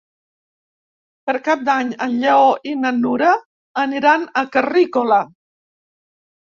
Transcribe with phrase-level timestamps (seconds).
[1.29, 3.31] Per Cap d'Any en Lleó i na Nura
[3.87, 5.23] aniran a Carrícola.